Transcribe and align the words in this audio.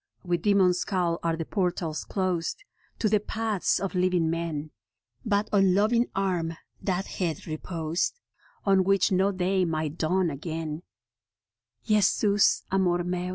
With 0.23 0.41
demon 0.41 0.73
scowl 0.73 1.19
are 1.21 1.35
the 1.37 1.45
portals 1.45 2.05
closed 2.05 2.63
To 2.97 3.07
the 3.07 3.19
paths 3.19 3.79
of 3.79 3.93
living 3.93 4.31
men; 4.31 4.71
But 5.23 5.47
on 5.53 5.75
loving 5.75 6.07
Arm 6.15 6.57
that 6.81 7.05
head 7.05 7.45
reposed 7.45 8.19
On 8.65 8.83
which 8.83 9.11
no 9.11 9.31
day 9.31 9.63
might 9.63 9.99
dawn 9.99 10.31
again, 10.31 10.81
Jesus 11.85 12.63
Amor 12.71 13.03
Meus. 13.03 13.29